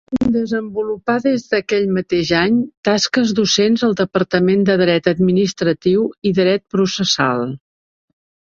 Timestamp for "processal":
6.77-7.49